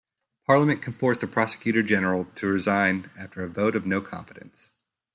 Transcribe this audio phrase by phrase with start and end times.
[0.47, 4.71] Parliament can force the Prosecutor General to resign after a "vote of no-confidence".